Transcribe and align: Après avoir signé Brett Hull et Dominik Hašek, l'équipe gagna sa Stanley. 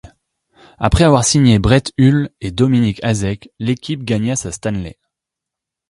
Après 0.79 1.03
avoir 1.03 1.23
signé 1.23 1.59
Brett 1.59 1.91
Hull 1.99 2.31
et 2.41 2.49
Dominik 2.49 2.99
Hašek, 3.03 3.51
l'équipe 3.59 4.03
gagna 4.03 4.35
sa 4.35 4.51
Stanley. 4.51 4.97